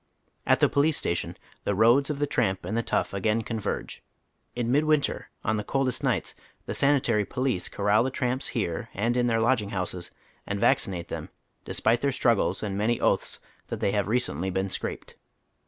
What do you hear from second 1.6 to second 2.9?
the roads of the tramp and the